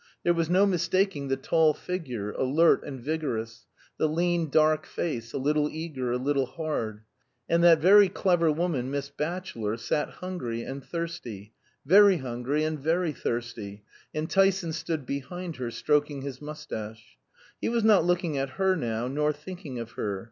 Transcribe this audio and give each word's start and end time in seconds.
There 0.23 0.33
was 0.33 0.49
no 0.49 0.65
mistaking 0.65 1.27
the 1.27 1.37
tall 1.37 1.75
figure, 1.75 2.31
alert 2.31 2.83
and 2.83 2.99
vigorous, 2.99 3.67
the 3.99 4.07
lean 4.09 4.49
dark 4.49 4.87
face, 4.87 5.31
a 5.31 5.37
little 5.37 5.69
eager, 5.69 6.11
a 6.11 6.17
little 6.17 6.47
hard. 6.47 7.03
And 7.47 7.63
that 7.63 7.81
very 7.81 8.09
clever 8.09 8.51
woman 8.51 8.89
Miss 8.89 9.09
Batchelor 9.11 9.77
sat 9.77 10.09
hungry 10.09 10.63
and 10.63 10.83
thirsty 10.83 11.53
very 11.85 12.17
hungry 12.17 12.63
and 12.63 12.79
very 12.79 13.11
thirsty 13.11 13.83
and 14.11 14.27
Tyson 14.27 14.73
stood 14.73 15.05
behind 15.05 15.57
her 15.57 15.69
stroking 15.69 16.23
his 16.23 16.41
mustache. 16.41 17.19
He 17.61 17.69
was 17.69 17.83
not 17.83 18.03
looking 18.03 18.39
at 18.39 18.49
her 18.57 18.75
now, 18.75 19.07
nor 19.07 19.31
thinking 19.31 19.77
of 19.77 19.91
her. 19.91 20.19